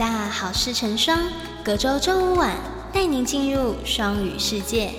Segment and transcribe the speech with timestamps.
[0.00, 1.18] 大好事成双，
[1.62, 2.56] 隔周周五晚
[2.90, 4.94] 带您进入双语世界。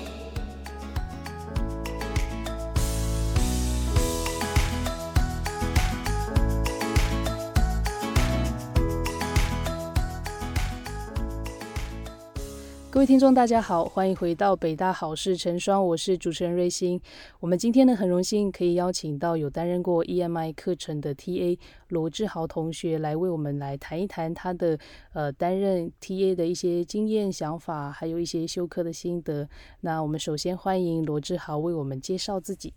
[13.01, 17.01] 各位听众，大家好，欢迎回到北大好事成双，我是主持人瑞星。
[17.39, 24.77] 我们今天呢，很荣幸可以邀请到有担任过 EMI 课程的 TA 罗志豪同学来为我们来谈一谈他的
[25.13, 29.49] 呃担任 TA 的一些经验、想法，还有一些修课的心得。
[29.79, 32.71] 那我们首先欢迎罗志豪为我们介绍自己。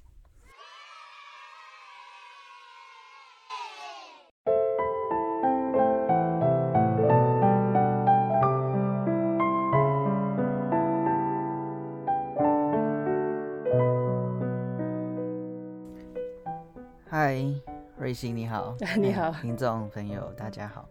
[18.15, 19.32] 瑞欣你好， 你好。
[19.43, 20.88] 听众朋友大家好，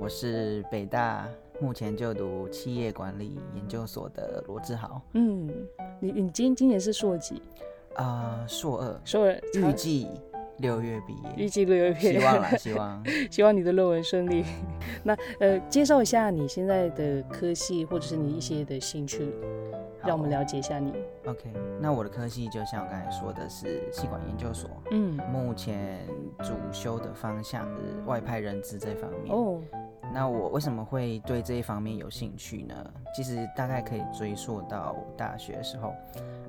[0.00, 1.28] 我是北大
[1.60, 5.50] 目前就读企业管理研究所的罗志豪，嗯，
[6.00, 7.42] 你你今今年是硕几？
[7.96, 10.08] 啊、硕二，硕二，预计
[10.56, 11.44] 六月毕业。
[11.44, 12.18] 预，计六月毕业。
[12.18, 13.04] 希望啦，希望。
[13.30, 14.42] 希望你的论文顺利。
[15.04, 19.30] 那呃，介绍一下你现在的科系，或者是你一些的兴趣，
[20.06, 20.92] 让我们了解一下你。
[21.26, 26.06] OK，那我的科系就像我刚才说的是气管研究所，嗯，目前
[26.38, 29.34] 主修的方向是外派人资这方面。
[29.34, 29.60] 哦，
[30.14, 32.74] 那我为什么会对这一方面有兴趣呢？
[33.14, 35.92] 其实大概可以追溯到大学的时候，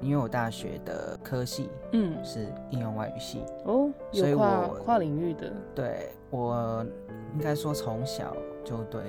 [0.02, 6.86] 因为我大学的科系嗯，是应用外语系，哦，所以我跨领域的，对我
[7.34, 9.02] 应该说从小就对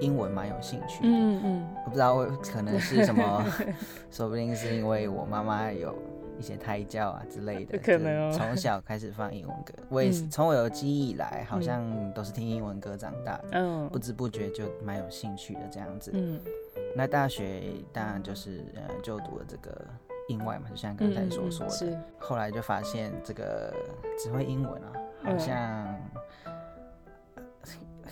[0.00, 1.08] 英文蛮有兴趣的。
[1.08, 3.44] 嗯嗯我不知道我可能是什么，
[4.10, 5.96] 说不定是因为我妈妈有
[6.38, 9.72] 一些胎教啊之类的，有 可能从小开始放英文歌。
[9.88, 13.44] 我也是嗯从我有记忆以来，好像都是听英文歌长大的。
[13.52, 16.10] 嗯不知不觉就蛮有兴趣的这样子。
[16.14, 16.40] 嗯
[16.96, 19.84] 那大学当然就是呃就读了这个
[20.28, 22.00] 英外嘛，就像刚才所说的。
[22.18, 23.72] 后来就发现这个
[24.18, 24.92] 只会英文啊，
[25.22, 25.96] 好嗯像、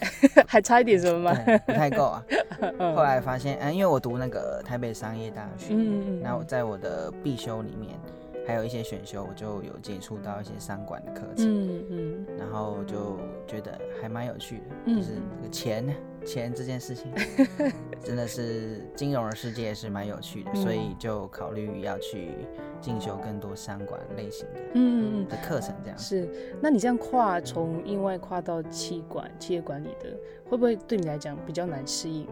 [0.47, 1.34] 还差一点什么吗？
[1.67, 2.25] 不太够啊。
[2.79, 7.99] 嗯后来发现，嗯、因为我读那个台北商业大学，嗯嗯嗯然后在我的必修里面
[8.47, 11.45] 还有一些选修，我就有接触到一些商管的课程。
[11.47, 15.87] 嗯嗯然后就觉得还蛮有趣的，嗯就是这个钱
[16.27, 17.11] 钱这件事情，
[18.03, 22.33] 真的是金融的世界是蛮有趣的，嗯所以就考虑要去
[22.81, 25.99] 进修更多商管类型的嗯嗯的课程，这样嗯，。
[25.99, 26.29] 是。
[26.61, 30.11] 那你这样跨从英外跨到企管企业管理的，
[30.49, 32.27] 会不会对你来讲比较难适应？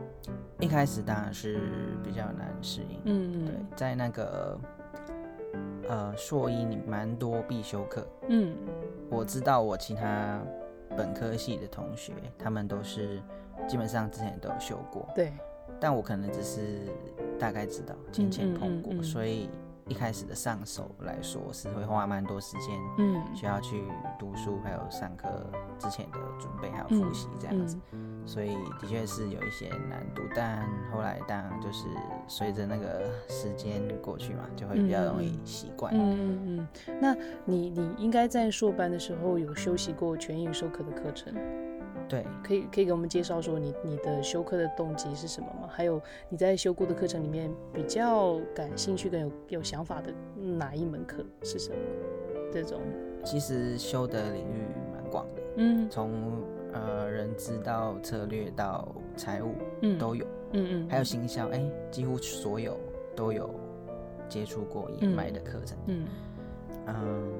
[0.61, 1.61] 一开始当然是
[2.03, 4.59] 比较难适应，嗯对，在那个
[5.89, 8.55] 呃硕一你蛮多必修课，嗯
[9.11, 10.41] 我知道我其他
[10.97, 13.21] 本科系的同学，他们都是
[13.67, 15.33] 基本上之前都有修过，对，
[15.81, 16.89] 但我可能只是
[17.39, 19.49] 大概知道，浅浅碰过，嗯嗯嗯所以
[19.89, 23.85] 一开始的上手来说是会花蛮多时间，嗯需要去
[24.19, 25.29] 读书，还有上课
[25.79, 30.23] 之前的准备，还有复习这样子，嗯所以的确是有一些难度。
[30.35, 31.87] 但后来当然就是
[32.27, 35.93] 随着那个时间过去嘛，就会比较容易习惯。
[35.95, 36.99] 嗯嗯嗯。
[37.03, 37.15] 那
[37.45, 41.35] 你你应该在硕班的时候有修习过全英授课的课程，
[42.09, 45.69] 对，可以可以给我们介绍说你你的修课的动机是什么吗？
[45.71, 51.77] 还有你在修过的课程里面比较感兴趣跟有有想法的哪一门课是什么？
[52.53, 52.81] 这种，
[53.25, 56.13] 其实修的领域蛮广的，嗯从
[56.73, 60.25] 呃人资到策略到财务嗯都有。
[60.57, 61.61] 嗯嗯，还有行销，哎、
[61.91, 62.79] 几乎所有
[63.17, 63.53] 都有
[64.29, 65.77] 接触过野卖的课程。
[65.87, 66.07] 嗯
[66.87, 67.33] 嗯，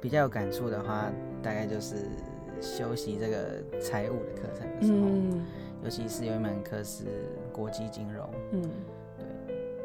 [0.00, 1.12] 比较有感触的话，
[1.42, 1.96] 大概就是
[2.62, 5.44] 修习这个财务的课程的时候，嗯。
[5.84, 7.04] 尤其是有一门课是
[7.52, 8.62] 国际金融，嗯。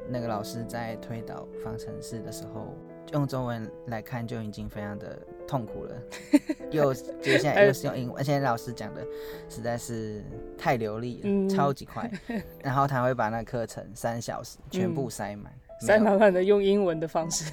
[0.10, 2.74] 那个老师在推导方程式的时候，
[3.14, 5.96] 用中文来看就已经非常的痛苦了，
[6.72, 9.06] 又接下来又是用英文，而且老师讲的
[9.50, 10.24] 实在是
[10.58, 11.50] 太流利了，嗯。
[11.50, 12.10] 超级快，
[12.64, 15.52] 然后他会把那课程三小时全部塞满，
[15.82, 17.50] 塞满满的用英文的方式，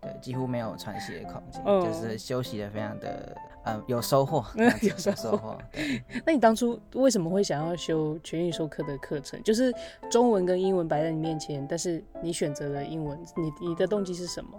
[0.00, 1.82] 对，几乎没有喘息的空间，嗯。
[1.82, 3.36] 就是休息的非常的
[3.68, 4.44] 呃 有收获，
[4.82, 5.58] 有收获，
[6.24, 9.40] 那你当初为什么会想要修全英授课的课程？
[9.42, 9.72] 就是
[10.10, 14.50] 中文跟英文摆在你面前，但是你选择了英文，你你的动机是什么？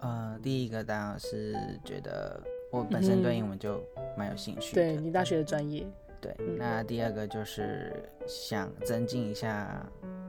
[0.00, 1.54] 呃，第一个当然是
[1.84, 2.40] 觉得
[2.72, 3.80] 我本身对英文就
[4.16, 5.86] 蛮有兴趣的，对你大学的专业，
[6.20, 7.92] 对，嗯那第二个就是
[8.26, 9.86] 想增进一下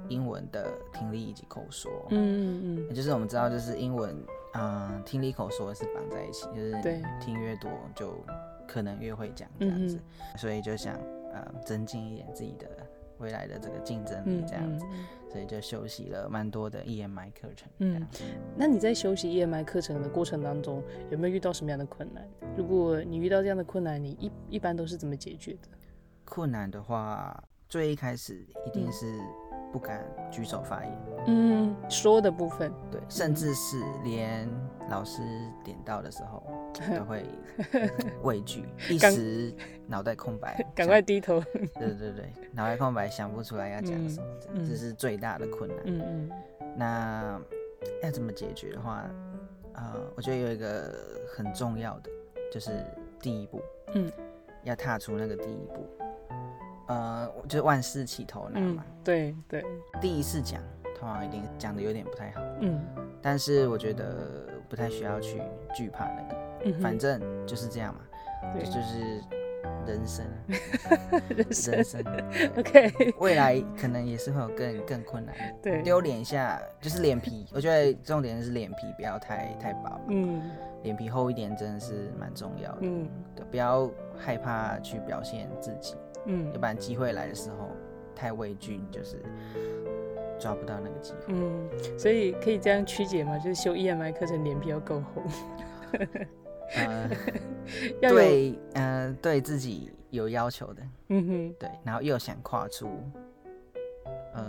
[0.09, 1.91] 英文的听力以及口说。
[2.09, 4.15] 嗯嗯嗯就是我们知道，就是英文，
[4.53, 8.23] 嗯、听力口说是绑在一起，就是对听越多就
[8.67, 9.99] 可能越会讲这样子，
[10.37, 10.95] 所以就想
[11.33, 12.67] 呃增进一点自己的
[13.17, 14.85] 未来的这个竞争力这样子，
[15.31, 17.69] 所以就休息了蛮多的 EMI 课程。
[17.79, 18.07] 嗯，
[18.55, 22.27] 那你在休息 EMI 课程的过程当中，有没有遇到什么样的困难？
[22.55, 25.69] 如果你遇到这样的困难，你一一般都是怎么解决的？
[26.25, 29.19] 困难的话，最一开始一定是。
[29.73, 34.47] 不敢举手发言，嗯，说的部分，对，甚至是连
[34.87, 35.23] 老师
[35.65, 36.43] 点到的时候
[36.95, 37.25] 都会
[38.21, 39.51] 畏惧， 一时
[39.87, 41.41] 脑袋空白， 赶快低头。
[41.73, 45.79] 对对对，脑袋空白，想不出来要讲什么，这是最大的困难。
[45.85, 46.31] 嗯嗯，
[46.77, 47.41] 那
[48.03, 49.03] 要怎么解决的话，
[49.73, 50.93] 呃，我觉得有一个
[51.35, 52.11] 很重要的，
[52.51, 52.69] 就是
[53.19, 53.59] 第一步，
[53.95, 54.11] 嗯，
[54.63, 55.89] 要踏出那个第一步。
[56.87, 58.83] 呃，就是万事起头难嘛。
[59.03, 59.63] 对对，
[60.01, 60.61] 第一次讲，
[60.97, 62.41] 通常一定讲的有点不太好。
[62.61, 62.81] 嗯，
[63.21, 65.41] 但是我觉得不太需要去
[65.73, 66.21] 惧怕那
[66.71, 68.01] 个，反正就是这样嘛。
[68.53, 69.21] 对，就是
[69.87, 70.25] 人生，
[71.29, 72.03] 人生。
[72.57, 75.55] OK， 未来可能也是会有更更困难的。
[75.61, 77.45] 对，丢脸一下，就是脸皮。
[77.53, 79.99] 我觉得重点是脸皮不要太太薄。
[80.09, 80.41] 嗯，
[80.83, 82.79] 脸皮厚一点真的是蛮重要的。
[82.81, 85.95] 嗯，对，不要害怕去表现自己。
[86.25, 87.69] 嗯，要不然机会来的时候
[88.15, 89.17] 太畏惧，你就是
[90.39, 91.19] 抓不到那个机会。
[91.27, 93.37] 嗯，所以可以这样曲解吗？
[93.37, 95.23] 就是修 EMI 课程脸皮要够厚。
[96.75, 97.09] 呃，
[98.01, 100.83] 对，呃，对自己有要求的。
[101.09, 102.89] 嗯哼，对，然后又想跨出。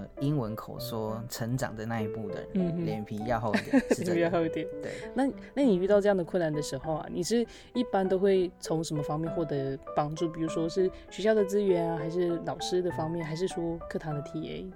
[0.05, 4.67] 呃，英文口说成长的那一步的人，脸皮要厚一点， 脸皮要厚一点。
[4.83, 10.29] 对，那那你遇到这样的困难的时候啊，你是一般都会从什么方面获得帮助？
[10.29, 14.67] 比如说是学校的资源啊，还是老师的方面，还是说课堂的 TA？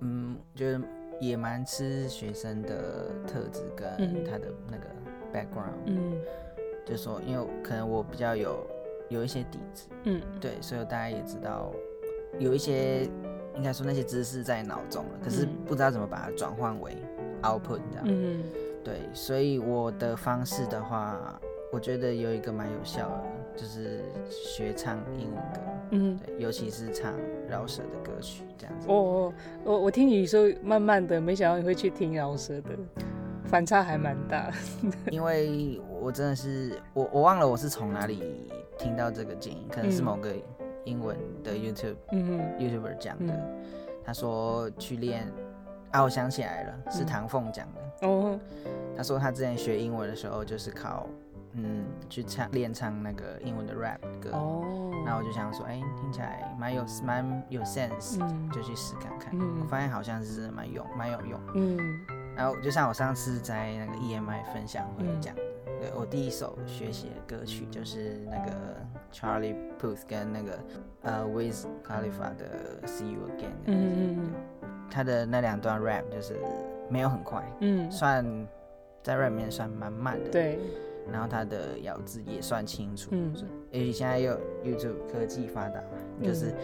[0.00, 0.80] 嗯，觉得
[1.20, 4.86] 也蛮吃学生的特质跟他的那个
[5.32, 5.74] background。
[5.86, 6.20] 嗯，
[6.84, 8.66] 就说因为可能我比较有
[9.08, 11.72] 有一些底子，嗯，对，所以大家也知道
[12.38, 13.08] 有一些。
[13.54, 16.96] 应该说那些知识在脑中了，可是不知道怎么把它转换为
[17.42, 18.04] output 这样。
[18.04, 18.42] 嗯，
[18.82, 21.38] 对，所以我的方式的话，
[21.72, 23.24] 我觉得有一个蛮有效的，
[23.56, 24.00] 就是
[24.30, 25.60] 学唱英文歌。
[25.90, 27.12] 嗯，对，尤其是唱
[27.48, 28.86] 饶舌的歌曲这样子。
[28.88, 29.32] 哦，
[29.64, 32.70] 我我听你说慢慢的，没想到你会去听饶舌的，
[33.44, 34.50] 反差还蛮大。
[35.12, 40.30] 因为我真的是我我忘了我是从哪里听到这个建议，可能是某个。
[40.84, 43.34] 英文的 YouTube 嗯 YouTuber 讲的，
[44.04, 45.30] 他说去练
[45.90, 48.06] 啊，我想起来了，是唐凤讲的。
[48.08, 48.38] 哦，
[48.96, 51.06] 他说他之前学英文的时候，就是靠
[51.52, 54.30] 嗯去唱练唱那个英文的 rap 歌。
[54.32, 58.18] 哦，那我就想说，哎，听起来蛮有蛮有 sense，
[58.50, 59.38] 就去试看看。
[59.60, 61.40] 我发现好像是蛮用蛮有用。
[61.54, 61.78] 嗯，
[62.34, 65.34] 然后就像我上次在那个 EMI 分享会讲。
[65.98, 68.52] 我第一首学习的歌曲就是那个
[69.12, 70.58] Charlie Puth 跟那个
[71.02, 73.52] 呃 Wiz Khalifa 的 See You Again。
[73.66, 74.70] 嗯嗯嗯。
[74.90, 76.36] 他的那两段 rap 就是
[76.90, 78.24] 没有很快，嗯，算
[79.02, 80.30] 在 rap 面算蛮慢的。
[80.30, 80.58] 对。
[81.10, 83.10] 然后他的咬字也算清楚。
[83.12, 83.34] 嗯。
[83.70, 86.54] 尤其现在又 YouTube 科技发达嘛，就是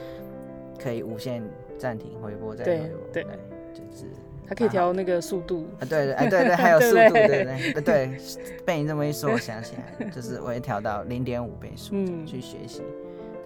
[0.79, 1.43] 可以无限
[1.77, 2.99] 暂停、回播再回播。
[3.13, 3.39] 对对。
[3.75, 4.07] 就是。
[4.49, 5.67] 它可以调那个速度。
[5.79, 7.81] 啊，对对，哎对对， 还有速度，对对？
[7.83, 8.19] 对，
[8.65, 12.83] 被你这么一说，我想起来，就是我也调到零点五倍速去学习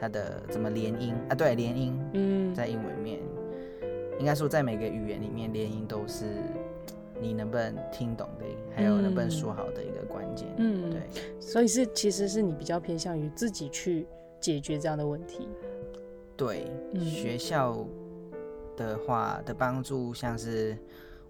[0.00, 3.18] 它的怎么连音啊，对，连音，嗯，在英文面，
[4.18, 6.25] 应该说在每个语言里面，连音都是
[7.21, 8.44] 你能不能听懂的，
[8.75, 11.00] 还有能不能说好的一个关键，嗯，对，
[11.40, 14.06] 所以是其实是你比较偏向于自己去
[14.40, 15.49] 解决这样的问题，
[16.37, 16.66] 对，
[17.00, 17.85] 学校。
[18.76, 20.76] 的话的帮助，像是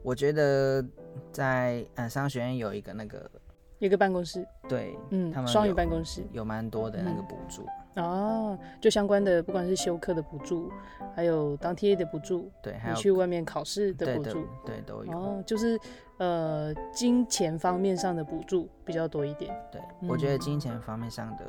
[0.02, 0.84] 我觉得
[1.30, 3.30] 在呃商学院有一个那个
[3.78, 7.66] 一个办公室，对，嗯，他们双语办公室有蛮多的那个补助。
[7.94, 10.70] 哦，就相关的，不管是修课的补助，
[11.14, 15.12] 还有当 T A 的补助，对，还有去外面考试的补助，对，都有。
[15.12, 15.78] 哦，就是
[16.16, 19.54] 呃，金钱方面上的补助比较多一点。
[19.70, 21.44] 对，我觉得金钱方面上的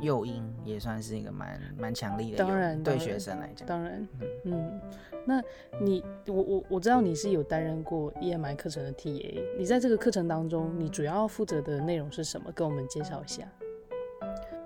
[0.00, 4.06] 诱因也算是一个蛮蛮强力的，当然，对学生来讲，当然，
[4.44, 4.80] 嗯，
[5.24, 5.42] 那
[5.80, 12.52] 你，我我我知道你是有担任过 E M I 课程的 T A，你在这个课程当中，你主要负责的内容是什么？
[12.52, 13.42] 跟我们介绍一下。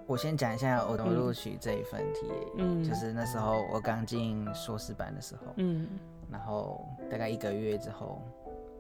[0.06, 5.86] 我先讲一下我怎么录取这一份题，嗯，就是那时候我刚进硕士班的时候，嗯，
[6.30, 8.20] 然后大概一个月之后，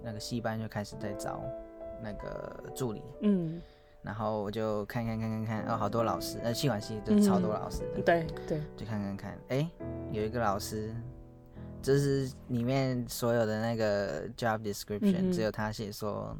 [0.02, 1.42] 那个系班就开始在招
[2.02, 3.62] 那个助理，嗯，
[4.02, 9.70] 然后我就看看看看看，哦，好多老师，那气管系就超多老师的，对对，就看看看，哎，
[10.10, 10.94] 有一个老师，
[11.80, 16.36] 就是里面所有的那个 job description，只有他写说，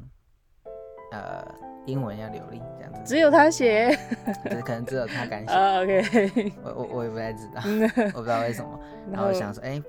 [1.11, 1.72] 呃。
[1.85, 3.01] 英文要流利这样子。
[3.05, 3.97] 只有他写，
[4.45, 5.53] 对，可能只有他敢写。
[5.53, 7.61] 啊，OK，我我我也不太知道，
[8.15, 8.79] 我不知道为什么。
[9.11, 9.81] 然后想说，哎，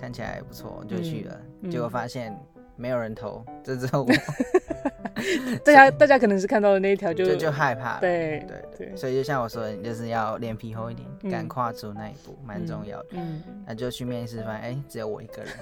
[0.00, 1.40] 看起来不错，就去了。
[1.70, 2.34] 结果发现
[2.76, 4.08] 没有人投，这只有我。
[5.64, 7.98] 大家大家可能是看到的那一条就就害怕。
[8.00, 8.96] 对对对。
[8.96, 13.08] 所以就像我说的，你就是要脸皮厚一点，敢跨出那一步，蛮重要的。
[13.12, 13.42] 嗯。
[13.66, 15.52] 那就去面试，发现哎，只有我一个人。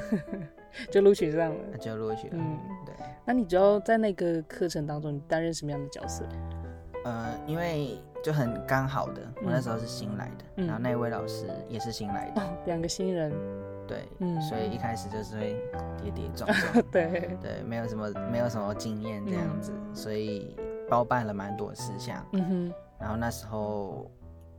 [0.90, 2.34] 就录取上了，就录取了。
[2.34, 2.94] 嗯，对。
[3.24, 6.24] 那你主要在那个课程当中，你担任什么样的角色？
[7.04, 13.32] 呃，因为就很刚好的，我那时候是新来的，然后那位老师也是新来的，两个新人。
[13.88, 15.56] 对，嗯，所以一开始就是会
[16.00, 20.56] 跌跌撞撞， 对对，没有什么没有什么经验这样子，所以
[20.88, 22.24] 包办了蛮多事项。
[22.32, 22.74] 嗯哼。
[23.00, 24.08] 然后那时候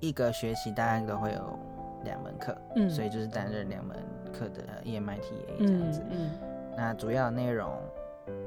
[0.02, 1.60] 一个学期大概都会有
[2.04, 3.98] 两门课，嗯，所以就是担任两门。
[4.34, 6.32] 课的 EMITA 这样子，嗯，
[6.76, 7.72] 那主要内容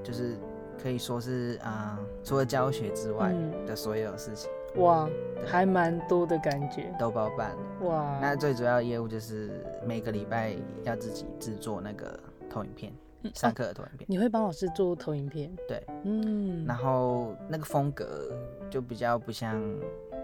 [0.03, 0.37] 就是
[0.83, 3.33] 可以说是啊，除了教学之外
[3.69, 4.51] 的所有事情，
[4.83, 5.09] 哇，
[5.47, 8.19] 还蛮多的感觉，都包办了，哇。
[8.21, 12.19] 那最主要业务就是每个礼拜要自己制作那个
[12.51, 12.93] 投影片，
[13.33, 15.55] 上课的投影片，你会帮老师做投影片？
[15.69, 18.37] 对，嗯，然后那个风格
[18.69, 19.63] 就比较不像。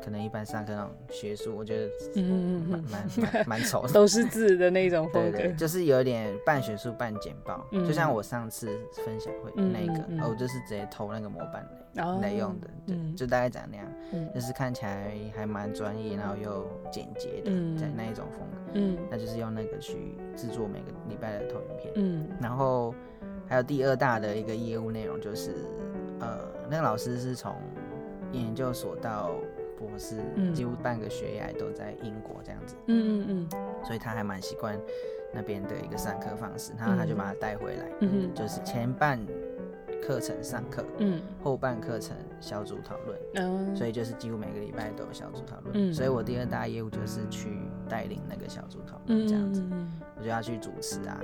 [0.05, 7.67] 可能一般上课那种学术，我觉得嗯蛮蛮蛮丑， 都是字的那种风格，就是有点半学术半简报。
[7.71, 8.67] 就像我上次
[9.05, 11.67] 分享会那个，我就是直接偷那个模板
[12.21, 12.69] 来用的，
[13.15, 13.87] 就就大概长那样，
[14.35, 18.73] 就是看起来还蛮专业，然后又简洁的在那一种风格。
[18.75, 21.93] 嗯，那就是用那个去制作每个礼拜的投影片。
[21.97, 22.95] 嗯，然后
[23.47, 25.51] 还有第二大的一个业务内容就是，
[26.21, 26.39] 呃，
[26.71, 27.55] 那个老师是从
[28.33, 29.33] 研究所到
[29.79, 30.17] 博士
[30.55, 34.79] 几乎半个学业都在英国这样子，嗯嗯嗯，所以他还蛮习惯
[35.33, 39.19] 那边的一个上课方式，然后他就把他带回来，嗯就是前半
[40.03, 47.49] 课程上课，嗯，后半课程小组讨论，嗯，所以就是几乎每个礼拜都有小组讨论，嗯，所以我第二大业务就是去
[47.89, 49.63] 带领那个小组讨论这样子，
[50.19, 51.21] 我就要去主持啊，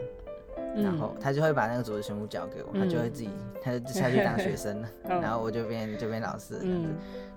[0.77, 6.89] 然后他就会把那个组织全部交给我，他就会自己他就下去当学生了， 然后我就变就变老师这样子。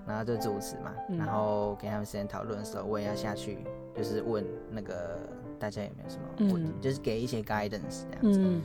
[0.06, 5.18] 然后就主持嘛，然后给他们时间讨论的时候，我也要下去，就是问那个
[5.58, 8.40] 大家有没有什么问题，就是给一些 guidance 这样子。
[8.40, 8.62] 嗯，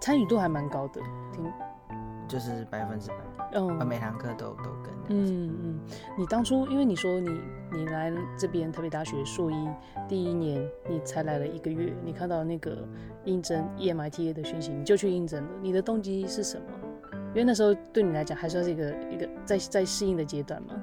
[0.00, 1.00] 参与度还蛮高的，
[1.32, 1.44] 挺，
[2.28, 3.16] 就是百分之百，
[3.54, 4.90] 嗯，每堂课都都跟。
[5.12, 5.80] 嗯嗯，
[6.16, 7.40] 你当初因为你说你
[7.72, 9.68] 你来这边台北大学硕一
[10.08, 12.86] 第一年，你才来了一个月，你看到那个
[13.24, 16.66] 应征 EMITA 的讯息，你就去应征了，你的动机是什么？
[17.30, 20.74] 因为那时候对你来讲还算是一个一个在在适应的阶段嘛。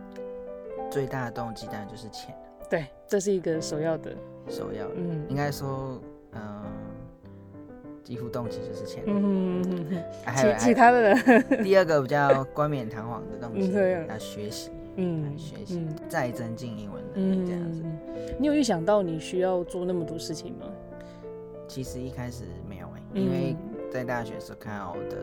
[0.90, 2.34] 最大的动机当然就是钱。
[2.70, 4.16] 对，这是一个首要的。
[4.50, 6.02] 首要，嗯，应该说，
[6.34, 6.64] 嗯，
[8.04, 9.04] 几乎动机就是钱。
[9.06, 10.04] 嗯嗯嗯。
[10.26, 11.44] 还有其他的人。
[11.64, 13.72] 第二个比较冠冕堂皇的动机，
[14.08, 17.84] 要学习，嗯，学习，再增进英文能力这样子。
[18.40, 20.66] 你有预想到你需要做那么多事情吗？
[21.68, 23.54] 其实一开始没有哎，因为
[23.92, 25.18] 在大学时候看到的。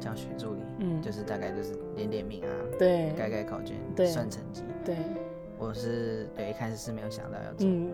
[0.00, 4.96] 教学助理，嗯，就是大概就是点点名啊，对，改改考卷，对，算成绩，对。
[5.56, 7.92] 我是对一开始是没有想到要做，嗯，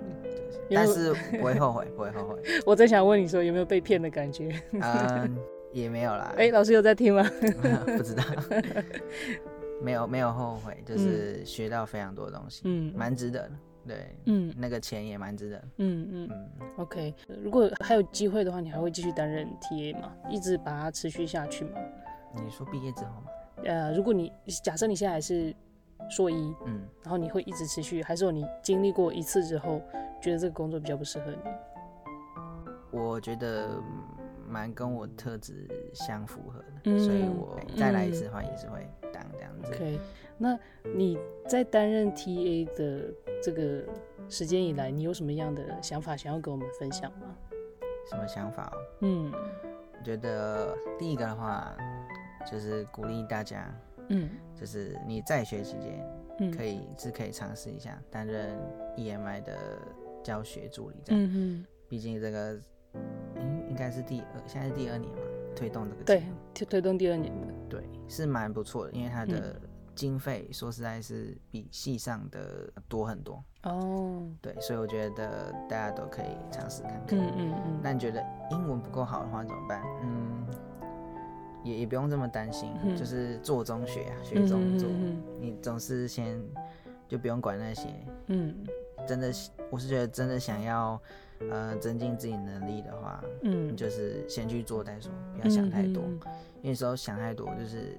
[0.71, 2.41] 但是不会后悔，不会后悔。
[2.65, 4.59] 我在想问你说有没有被骗的感觉？
[4.73, 5.37] 嗯，
[5.71, 6.33] 也没有啦。
[6.39, 7.23] 哎，老师有在听吗？
[7.95, 8.25] 不知道，
[9.83, 13.51] 没有没有后悔，就是学到非常多东西，嗯，蛮值得的。
[13.87, 15.57] 对，嗯，那个钱也蛮值得。
[15.79, 16.71] 嗯嗯嗯。
[16.77, 20.15] OK，如果还有机会的话，你还会继续担任 TA 吗？
[20.29, 21.81] 一直把它持续下去吗？
[22.35, 23.31] 你说毕业之后吗？
[23.65, 24.33] 呃，如果你
[24.63, 25.55] 假设你现在还是
[26.11, 29.81] 硕一，嗯，然后你会一直持续，还是说你经历过一次之后，
[30.21, 31.39] 觉得这个工作比较不适合你？
[32.91, 33.69] 我觉得
[34.47, 39.73] 蛮跟我特质相符合的，所以我再来一次的话也是会当这样子。
[39.73, 39.99] OK，
[40.37, 40.59] 那
[40.95, 43.13] 你在担任 TA 的？
[43.43, 43.85] 这个
[44.29, 47.37] 时间以来，你有什么样的想法想要跟我们分享吗？
[48.11, 48.73] 什么想法？
[49.01, 51.77] 嗯，我觉得第一个的话，
[52.51, 53.73] 就是鼓励大家，
[54.09, 56.05] 嗯，就是你在学期间，
[56.41, 58.59] 嗯，可以是可以尝试一下担任
[58.97, 59.57] EMI 的
[60.23, 62.61] 教学助理，这样，嗯毕竟这个
[63.37, 65.23] 应应该是第二，现在是第二年嘛，
[65.55, 66.23] 推动这个，对，
[66.55, 69.61] 推推动第二年的，对，是蛮不错的，因为它的。
[69.99, 77.19] 经费说实在是比系上的多很多哦，对，所以我觉得大家都可以尝试看看。
[77.19, 77.81] 嗯嗯嗯。
[77.83, 79.83] 那你觉得英文不够好的话怎么办？
[80.05, 80.47] 嗯，
[81.65, 84.89] 也也不用这么担心，就是做中学啊，学中做。
[85.41, 86.41] 你总是先
[87.09, 87.89] 就不用管那些。
[88.29, 88.55] 嗯。
[89.05, 89.33] 真的，
[89.69, 91.01] 我是觉得真的想要
[91.51, 96.05] 呃增进自己能力的话，嗯，就是先去做再说，不要想太多。
[96.05, 97.99] 因为有时候想太多就是。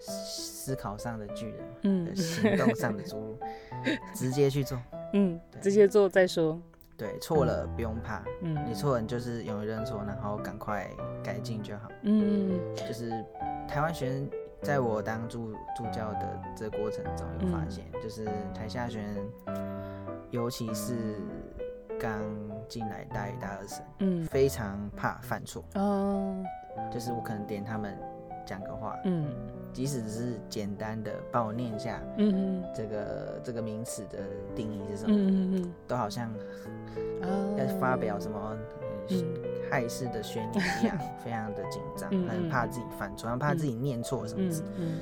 [0.00, 3.38] 思考上的巨人，嗯行动上的侏儒，
[4.14, 4.78] 直接去做。
[5.12, 6.60] 嗯，对直接做再说。
[6.96, 10.90] 对，错了不用怕，嗯，你错了你就是勇于认错，然后赶快
[11.22, 11.88] 改进就好。
[12.02, 13.08] 嗯就是
[13.68, 14.28] 台湾学生
[14.62, 19.00] 在我当助助教的这个过程中有发现，就是台下学
[19.46, 19.56] 生，
[20.30, 21.14] 尤其是
[22.00, 22.20] 刚
[22.68, 25.64] 进来大一、大二生，嗯非常怕犯错。
[25.76, 26.36] 哦
[26.92, 27.96] 就是我可能点他们
[28.48, 29.26] 讲个话，嗯。
[29.70, 34.18] 即使只是简单的帮我念一下嗯这个这个名词的
[34.56, 36.32] 定义是什嗯么，嗯嗯都好像
[36.96, 38.38] 嗯要发表什么。
[38.40, 38.58] 呃
[39.10, 39.24] 嗯。
[39.70, 44.64] 害事的宣言一样， 非常的紧张，嗯很怕自己犯错，很怕自己念错什么嗯字。
[44.78, 44.98] 嗯。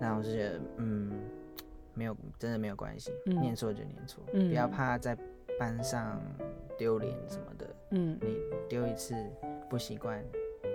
[0.00, 1.12] 那我就觉得，嗯，
[1.92, 3.38] 没有，真的没有关系，嗯。
[3.38, 4.48] 念错就念错，嗯。
[4.48, 5.14] 不要怕在
[5.58, 6.18] 班上
[6.78, 7.66] 丢脸什么的。
[7.90, 8.18] 嗯。
[8.22, 8.38] 你
[8.70, 9.14] 丢一次
[9.68, 10.24] 不习惯，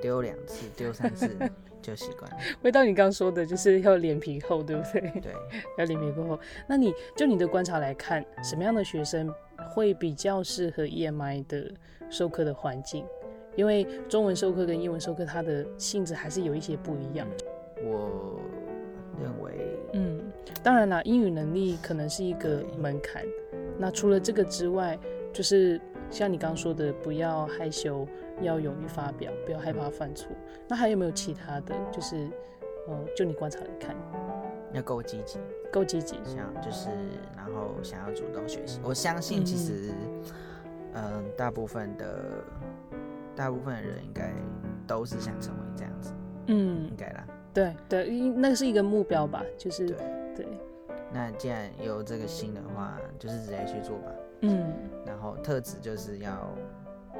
[0.05, 1.27] 丢两次、丢三次
[1.81, 2.37] 就习惯了。
[2.61, 5.01] 回到你刚刚说的，就是要脸皮厚，对不对？
[5.19, 5.33] 对，
[5.79, 6.39] 要脸皮够厚。
[6.67, 9.33] 那你就你的观察来看，什么样的学生
[9.73, 11.71] 会比较适合 EMI 的
[12.11, 13.03] 授课的环境？
[13.55, 17.27] 因为中文授课跟英文授课，它的性质还是有一些不一样。
[17.83, 18.39] 我
[19.19, 19.53] 认为，
[19.93, 20.21] 嗯，
[20.61, 23.23] 当然啦，英语能力可能是一个门槛。
[23.79, 24.99] 那除了这个之外，
[25.33, 25.81] 就是
[26.11, 28.07] 像你刚刚说的，不要害羞，
[28.41, 30.31] 要勇于发表，不要害怕犯错。
[30.67, 31.75] 那还有没有其他的？
[31.91, 32.29] 就是，
[32.87, 33.95] 呃，就你观察来看，
[34.73, 35.39] 要够积极，
[35.71, 36.15] 够积极。
[36.25, 36.89] 想就是
[37.35, 38.79] 然后想要主动学习。
[38.83, 39.93] 我相信其实，
[40.93, 42.43] 嗯、大部分的
[43.35, 44.33] 大部分的人应该
[44.87, 46.13] 都是想成为这样子，
[46.47, 47.25] 嗯应，该啦。
[47.53, 49.97] 对对，因那是一个目标吧，就是对，
[50.35, 50.47] 对，
[51.13, 54.11] 那既然有这个心的话，就是直接去做吧。
[54.41, 54.73] 嗯，
[55.05, 56.53] 然后特质就是要，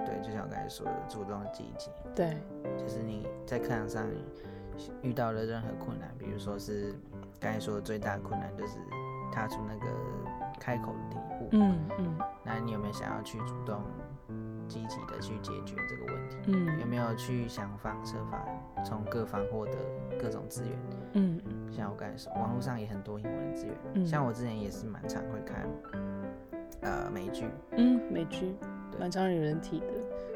[0.06, 1.90] 对，就像我刚才说的，主动积极。
[2.16, 2.38] 对，
[2.78, 4.06] 就是你在课堂上
[5.02, 6.94] 遇到了任何困难，比如说是
[7.40, 8.78] 刚才说的最大的困难就是
[9.32, 9.86] 踏出那个
[10.60, 12.18] 开口的第一步，嗯嗯。
[12.44, 13.82] 那你有没有想要去主动
[14.68, 16.38] 积极的去解决这个问题？
[16.48, 16.80] 嗯。
[16.80, 18.46] 有没有去想方设法
[18.84, 19.74] 从各方获得
[20.22, 20.78] 各种资源？
[21.14, 21.42] 嗯。
[21.72, 24.06] 像我刚才说，网络上也很多英文的资源，嗯。
[24.06, 25.68] 像我之前也是蛮常会看
[26.82, 28.56] 呃美剧，嗯，美剧。
[28.62, 29.86] 对蛮常有人提的，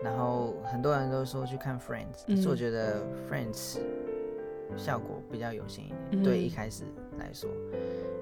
[0.04, 3.78] 然后很多人都说去看 Friends，可嗯是我觉得 Friends
[4.78, 6.84] 效果比较有限一点，嗯对一开始
[7.18, 7.50] 来说，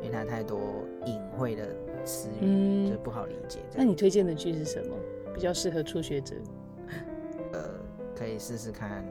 [0.02, 0.60] 因为它太多
[1.06, 1.68] 隐晦的
[2.06, 3.60] 词语，嗯就不好理解。
[3.76, 4.96] 那你推荐的剧是什么？
[5.34, 6.36] 比较适合初学者？
[7.54, 7.60] 呃，
[8.16, 9.04] 可以试试看。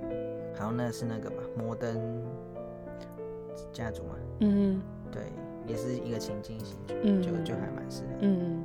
[0.58, 2.24] 好像那是那个吧，摩登
[3.72, 4.80] 家族嘛，嗯
[5.12, 5.22] 对，
[5.66, 8.08] 也是一个情境型剧，嗯就就还蛮适合。
[8.22, 8.64] 嗯，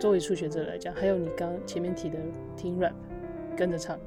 [0.00, 2.18] 作为初学者来讲，还有你刚前面提的
[2.56, 2.94] 听 rap，
[3.54, 3.98] 跟着唱，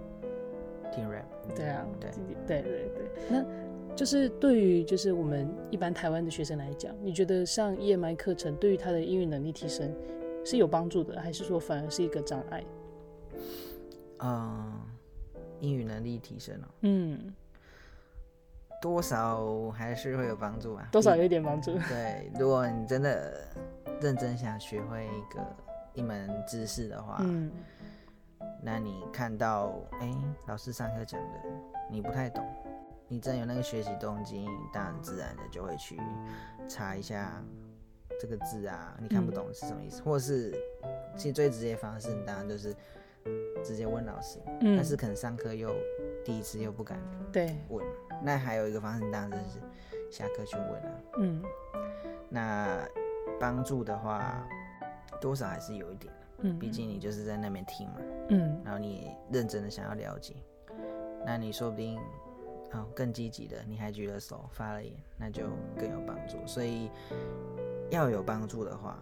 [0.92, 1.24] 听 rap，
[1.56, 2.10] 对啊，对。
[2.48, 3.46] 对对对对，那
[3.96, 9.96] 就是对于就是我们一般台湾的学生来讲，你觉得上 EMI 课程对于他的英语能力提升
[10.44, 12.64] 是有帮助的，还是说反而是一个障碍？
[14.18, 14.82] 嗯，
[15.60, 17.34] 英语能力提升哦，嗯，
[18.82, 21.74] 多少还是会有帮助吧，多少有一点帮助。
[21.88, 23.46] 对，如果你真的
[24.02, 25.56] 认真想学会一个
[25.94, 27.52] 一门知识的话，嗯。
[28.62, 30.14] 那你看到哎、
[30.48, 31.40] 老师上课讲的
[31.90, 32.46] 你不太懂，
[33.08, 36.00] 你真有那个学习动机，当然自然的就会去
[36.68, 37.42] 查一下
[38.20, 40.52] 这个字啊，你看不懂是什么意思，或者是
[41.16, 42.76] 其实最直接的方式，你当然就是
[43.64, 45.74] 直接问老师，嗯，但是可能上课又
[46.24, 47.00] 第一次又不敢
[47.32, 47.86] 对，问，
[48.22, 49.60] 那还有一个方式，你当然就是
[50.10, 50.92] 下课去问啊。
[51.18, 51.44] 嗯。
[52.30, 52.88] 那
[53.40, 54.48] 帮助的话，
[55.24, 57.96] 多少还是有一点的，嗯，毕竟你就是在那边听嘛，
[58.28, 60.36] 嗯然后你认真的想要了解，
[61.26, 61.98] 那你说不定
[62.74, 65.44] 哦更积极的，你还举了手发了言，那就
[65.78, 66.36] 更有帮助。
[66.46, 66.92] 所以
[67.90, 69.02] 要有帮助的话，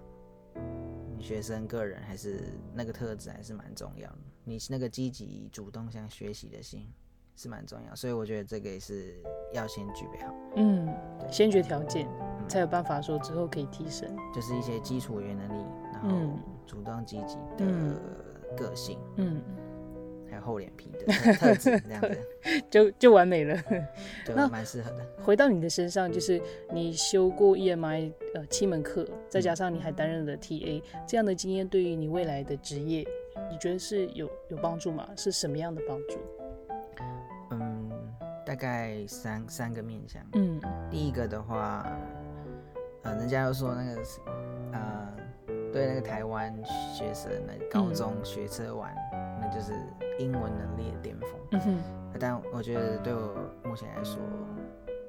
[1.18, 6.88] 你学生个人还是那个特质还是蛮重要的，你那个积极主动想学习的心
[7.36, 9.16] 是蛮重要，所以我觉得这个也是
[9.54, 10.32] 要先具备好。
[10.58, 10.88] 嗯，
[11.32, 14.16] 先决条件嗯才有办法说之后可以提升。
[14.32, 15.66] 就是一些基础语言能力，
[16.02, 17.96] 然后嗯主动积极的嗯
[18.58, 19.42] 个性，嗯，
[20.30, 22.18] 还有厚脸皮的特特质， 这样子
[22.70, 23.58] 就就完美了。
[24.26, 25.06] 对蛮适合的。
[25.24, 33.06] 回到你的身上，就是你修过 EMI 呃七门课，再加上你还担任了 TA，这样的经验对于你未来的职业，
[33.50, 35.08] 你觉得是有有帮助吗？
[35.16, 36.20] 是什么样的帮助？
[37.52, 37.92] 嗯，
[38.46, 40.22] 大概三三个面向。
[40.34, 40.60] 嗯
[40.90, 41.86] 第一个的话，
[43.04, 44.20] 呃，人家又说那个是，
[44.72, 45.01] 呃，
[45.72, 46.54] 对那个台湾
[46.94, 48.94] 学生那个高中学车完，
[49.40, 49.74] 那就是
[50.20, 51.30] 英文能力的巅峰。
[51.52, 51.78] 嗯哼
[52.20, 54.20] 但我觉得对我目前来说，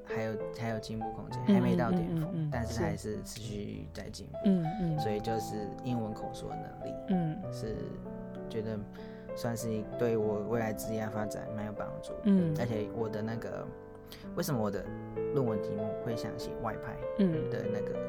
[0.05, 4.37] 还有还有进步空间，还没到巅峰，但是还是持续在进步。
[4.45, 7.75] 嗯嗯，所以就是英文口说能力嗯是
[8.49, 8.79] 觉得
[9.35, 12.13] 算是对我未来职业发展蛮有帮助。
[12.23, 13.65] 嗯而且我的那个
[14.35, 14.83] 为什么我的
[15.33, 17.99] 论文题目会想写外派嗯的那个，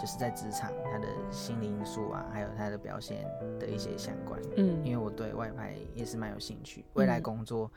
[0.00, 3.24] 就是在职场他的心理因素啊，还有他的表现
[3.58, 4.40] 的一些相关。
[4.56, 7.70] 嗯因嗯为我对外派也是蛮有兴趣，未来工作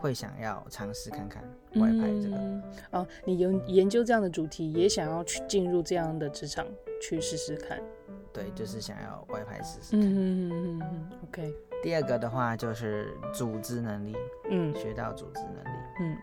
[0.00, 1.42] 会想要尝试看看
[1.74, 2.36] 外派这个。
[2.36, 6.66] 嗯哦，你研研究这样的主题，也想要去进入这样的职场
[7.02, 7.80] 去试试看。
[8.32, 10.00] 对，就是想要外派试试看。
[10.00, 14.14] 嗯嗯嗯嗯，OK，第二个的话就是组织能力，
[14.50, 15.78] 嗯学到组织能力。
[16.00, 16.16] 嗯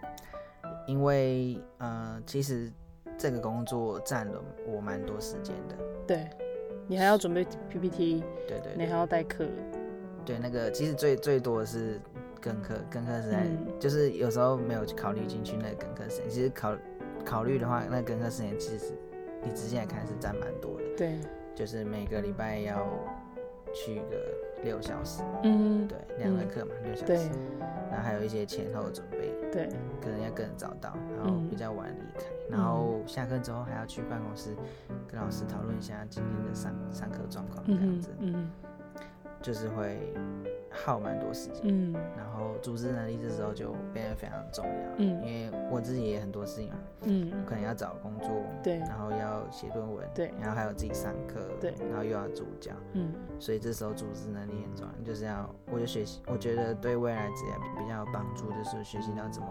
[0.87, 2.71] 因为呃，其实
[3.17, 5.75] 这个工作占了我蛮多时间的。
[6.05, 6.27] 对，
[6.87, 9.45] 你还要准备 PPT，对对对你还要代课，
[10.25, 11.99] 对，那个其实最最多的是
[12.39, 13.79] 跟课，跟课时间、嗯。
[13.79, 16.29] 就是有时候没有考虑进去那个跟课时间。
[16.29, 16.75] 其实考
[17.25, 18.93] 考虑的话，那个跟课时间其实
[19.43, 21.19] 你直接来看是占蛮多的，对，
[21.55, 22.87] 就是每个礼拜要
[23.73, 25.87] 去个六小时，嗯。
[25.87, 27.17] 对，两个课嘛，六小对。
[27.17, 27.29] 时，
[27.89, 29.69] 然后还有一些前后准备，对，
[30.01, 31.49] 可能要更早到，然后嗯。
[31.49, 34.53] 比较晚离开，然后下课之后还要去办公室
[35.07, 38.51] 跟老师讨论一下今天的上上课状况，这样嗯子，嗯
[39.41, 40.13] 就是会
[40.75, 41.61] 耗蛮多时间。
[41.63, 41.93] 嗯。
[42.17, 45.07] 然后组织能力这时候就变得非常重要，嗯。
[45.25, 47.45] 因为我自己也很多事情嘛，嗯。
[47.45, 48.29] 可能要找工作，
[48.61, 48.77] 对。
[48.79, 50.33] 然后要写论文，对。
[50.39, 51.73] 然后还有自己上课，对。
[51.89, 53.13] 然后又要助教，嗯。
[53.39, 59.47] 所以这时候组织能力很重要，就是要我就学习，我觉得对未来职业比较有帮助，就是学习到怎么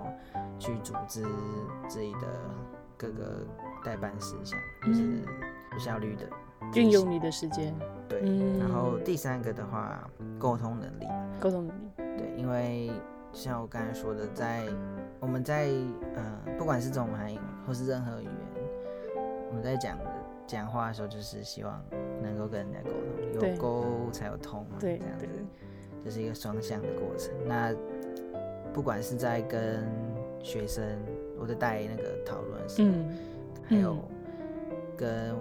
[0.58, 1.22] 去组织
[1.88, 2.28] 自己的
[2.96, 3.46] 各个
[3.84, 5.22] 代办事项，就是
[5.72, 6.26] 有效率的
[6.74, 7.74] 运用你的时间，
[8.08, 8.20] 对。
[8.22, 10.08] 嗯，然后第三个的话，
[10.38, 11.06] 沟通能力，
[11.40, 12.90] 沟通能力，对，因为
[13.32, 14.64] 像我刚才说的，在
[15.20, 15.68] 我们在
[16.14, 18.34] 呃，不管是中文还是，或是任何语言，
[19.48, 20.04] 我们在讲的
[20.46, 21.82] 讲话的时候，就是希望
[22.22, 22.90] 能够跟人家沟
[23.40, 25.26] 通，有沟才有通嘛，对对这样子，
[26.04, 27.32] 这是一个双向的过程。
[27.46, 27.74] 那
[28.72, 29.88] 不管是在跟
[30.42, 30.84] 学生，
[31.38, 33.18] 我在带那个讨论的时候，嗯
[33.66, 35.34] 还有嗯跟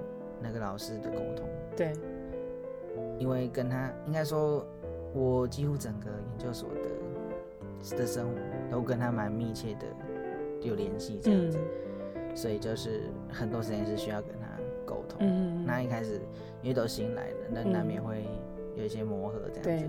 [0.44, 1.94] 那个老师的沟通，对，
[3.18, 4.68] 因为跟他应该说，
[5.14, 8.36] 我几乎整个研究所的的生活
[8.70, 9.88] 都跟他蛮密切的
[10.62, 12.36] 有联系这样子，嗯。
[12.36, 14.48] 所以就是很多时间是需要跟他
[14.86, 15.20] 沟通。
[15.22, 16.20] 嗯那一开始
[16.62, 18.26] 因为都新来的，那嗯难免会
[18.76, 19.86] 有一些磨合这样对子，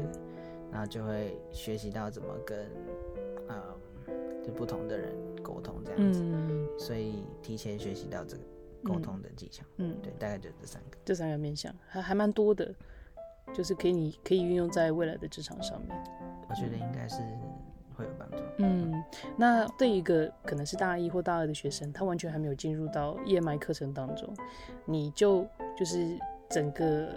[0.70, 2.58] 然后就会学习到怎么跟
[3.48, 3.62] 呃
[4.42, 5.10] 就不同的人
[5.42, 6.68] 沟通这样子，嗯。
[6.78, 8.42] 所以提前学习到这个
[8.84, 9.64] 沟通的技巧。
[9.78, 10.98] 嗯，对，大概就这三个。
[11.04, 12.72] 这三个面向还还蛮多的，
[13.52, 15.96] 就是可以你可以运用在未来的职场上面。
[16.48, 17.22] 我觉得应该是
[17.96, 18.36] 会有帮助。
[18.58, 19.02] 嗯，
[19.36, 24.32] 那对一个可能是大一或大二的学生，他完全还没有进入到 EMI 课程当中，
[24.84, 26.18] 你就就是
[26.50, 27.08] 整个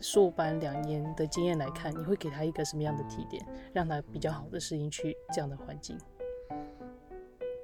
[0.00, 5.98] 硕班两年的经验来看，你会给他一个什么样的提点，让他比较好的适应去这样的环境？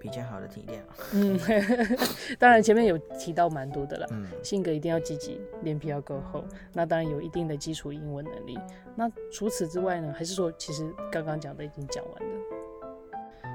[0.03, 0.81] 比较好的体谅。
[1.13, 1.39] 嗯，
[2.41, 6.45] 当然前面有提到蛮多的啦，嗯，性格一定要积极，脸皮要够厚。
[6.73, 8.59] 那当然有一定的基础英文能力。
[8.97, 10.13] 那除此之外呢？
[10.13, 12.29] 还是说其实刚刚讲的已经讲完了？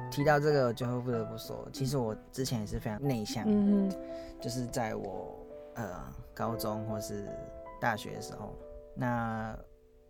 [0.09, 3.91] 提到这个，我就会不得不说，其实我之前也是非常内向，嗯
[4.39, 5.37] 就是在我
[5.75, 6.01] 呃
[6.33, 7.27] 高中或是
[7.79, 8.55] 大学的时候，
[8.95, 9.53] 那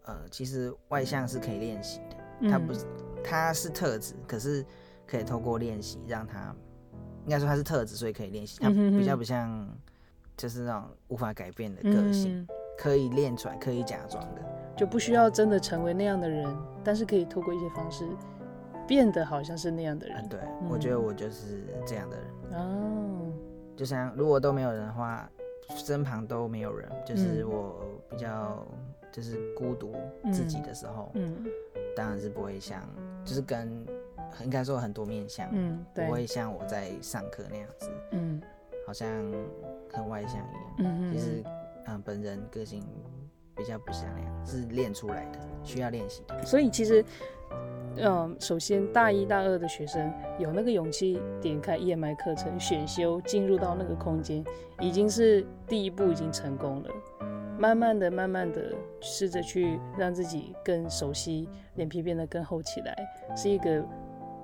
[0.03, 2.85] 呃其实外向是可以练习的，嗯，它不是
[3.23, 4.63] 它是特质，可是
[5.07, 6.53] 可以透过练习让他，
[7.23, 9.67] 应该说他是特质，所以可以练习，它嗯哼哼比较不像
[10.35, 14.41] 就是那种无法改变的个性，嗯可以练出来，可以假装的。
[14.75, 16.45] 就不需要真的成为那样的人，
[16.83, 18.07] 但是可以透过一些方式
[18.87, 20.29] 变得好像是那样的嗯，人。
[20.29, 20.39] 对，
[20.69, 22.61] 我觉得我就是这样的人。
[22.61, 23.33] 哦，
[23.75, 25.27] 就像如果都没有人的话，
[25.69, 27.49] 身旁都没有人，就是嗯。
[27.49, 28.63] 我比较
[29.11, 29.95] 就是孤独
[30.31, 31.43] 自己的时候，嗯。
[31.95, 32.79] 当然是不会像，
[33.25, 33.83] 就是跟
[34.43, 38.41] 应该说很多面向，嗯，对，不会像我在上课那样子，嗯
[38.85, 39.09] 好像
[39.91, 40.73] 很外向一样。
[40.79, 41.43] 嗯嗯，其实，
[41.87, 42.81] 嗯、本人个性
[43.55, 46.41] 比较不像那样，是练出来的，需要练习的。
[46.45, 47.03] 所以其实，
[47.97, 54.41] 嗯，首先大一大二的学生有那个勇气点开 EMI 课程选修，进入到那个空间，
[54.79, 56.89] 已经是第一步，已经成功了。
[57.59, 62.95] 慢慢的、慢慢的试着去让自己更熟悉，脸皮变得更厚起来，
[63.35, 63.83] 是一个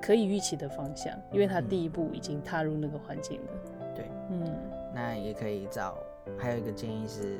[0.05, 3.51] 可以预期的方向，因为他第一步已经踏入那个环境了。
[3.95, 4.53] 对，嗯
[4.93, 5.97] 那也可以找，
[6.37, 7.39] 还有一个建议是，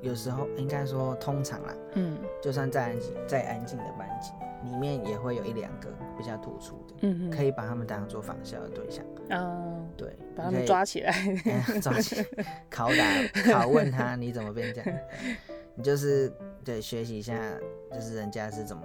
[0.00, 4.30] 有时候应该说通常啦，嗯就算再安静、再安静的班级，
[4.64, 9.04] 里面也会有一两个比较突出的，嗯可以把他们当做仿效的对象。
[9.28, 9.62] 啊，
[9.96, 11.12] 对，把他们抓起来。
[11.44, 14.98] 哎 抓起来，拷打、拷问他你怎么变这样？
[15.74, 16.32] 你就是
[16.64, 17.36] 对学习一下，
[17.92, 18.82] 就是人家是怎么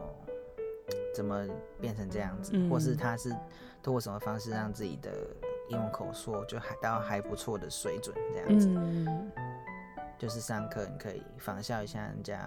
[1.14, 1.46] 怎么
[1.80, 3.30] 变成这样子，嗯或是他是
[3.84, 5.12] 通过什么方式让自己的
[5.70, 8.68] 英文口说就还到还不错的水准这样子。
[8.70, 9.32] 嗯
[10.18, 12.40] 就是上课你可以仿效一下人家，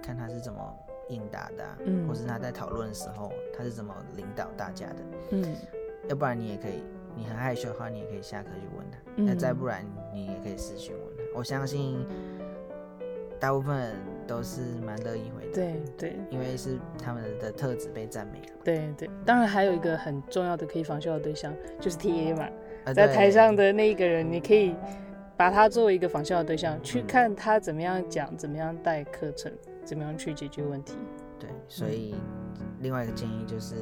[0.00, 4.96] 看他是怎么应答的、啊，嗯或是他在讨论的时候他是怎么领导大家的。
[5.32, 5.56] 嗯
[6.08, 6.84] 要不然你也可以，
[7.16, 8.98] 你很害羞的话，你也可以下课去问他。
[9.16, 11.22] 嗯那再不然，你也可以私讯问他。
[11.34, 12.06] 我相信
[13.40, 13.96] 大部分人
[14.28, 16.16] 都是蛮乐意回答，对对。
[16.30, 18.54] 因为是他们的特质被赞美了。
[18.62, 22.48] 对对，当然还有一个很重要的可以仿效的对象就是 TA 嘛，
[22.84, 24.74] 呃在台上的那一个人，你可以
[25.36, 27.06] 把他作为一个仿效的对象，去嗯。
[27.06, 29.50] 看他怎么样讲，怎么样带课程，
[29.84, 30.94] 怎么样去解决问题。
[31.40, 32.14] 对，所以
[32.80, 33.74] 另外一个建议就是，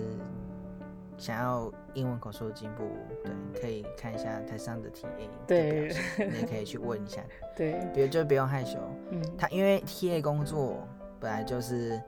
[1.19, 2.85] 想要英文口说的进步，
[3.25, 5.89] 对，可以看一下台上的 TA 的对。
[6.19, 7.23] 你也可以去问一下，
[7.57, 8.79] 对，比如就不用害羞，
[9.11, 9.23] 嗯。
[9.39, 10.87] 他因为 TA 工作
[11.19, 12.01] 本来就是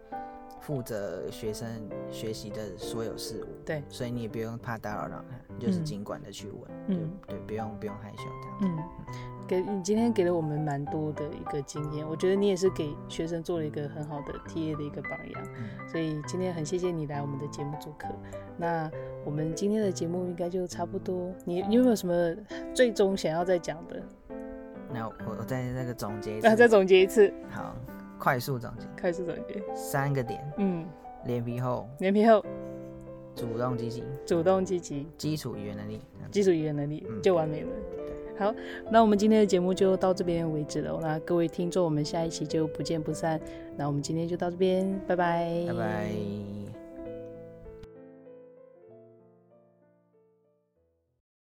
[0.60, 3.82] 负责学生学习的所有事物，对。
[3.88, 5.84] 所以你也不用怕打扰到他，你就是嗯。
[5.84, 7.10] 尽管的去问，嗯。
[7.26, 8.24] 对对，不用不用害羞
[8.60, 8.82] 这样子。
[9.08, 9.14] 嗯，
[9.48, 15.42] 给你今天给了我们蛮多的一个经验，我觉得你也是给学生做了一个很好的 TA 的一个榜样。
[15.56, 18.06] 嗯，所以今天很谢谢你来我们的节目做客。
[18.58, 18.90] 那
[19.24, 21.32] 我们今天的节目应该就差不多。
[21.46, 22.36] 你你有没有什么
[22.74, 24.02] 最终想要再讲的？
[24.92, 27.74] 那我我再那个总结一啊，再次，总结一次，好，
[28.18, 29.62] 快速总结快速总结。
[29.74, 30.86] 三个点：嗯，
[31.24, 32.44] 脸皮厚、脸皮厚，
[33.34, 36.02] 主动积极、主动积极，基础语言能力。
[36.30, 37.70] 基础语言能力嗯就完美了。
[38.38, 38.54] 好，
[38.90, 40.98] 那我们今天的节目就到这边为止了。
[41.02, 43.40] 那各位听众，我们下一期就不见不散。
[43.76, 46.67] 那我们今天就到这边，拜拜，拜拜。